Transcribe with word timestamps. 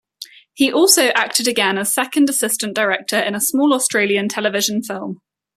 He 0.55 0.71
also 0.73 1.09
acted 1.09 1.47
again 1.47 1.77
as 1.77 1.93
second 1.93 2.27
assistant 2.27 2.73
director 2.73 3.19
in 3.19 3.35
a 3.35 3.39
small 3.39 3.71
Australian 3.71 4.29
television 4.29 4.81
film. 4.81 5.21